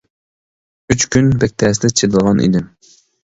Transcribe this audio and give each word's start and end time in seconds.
ئۈچ 0.93 1.05
كۈن 1.15 1.29
بەك 1.43 1.53
تەستە 1.63 1.93
چىدىغان 2.01 2.43
ئىدىم. 2.47 2.67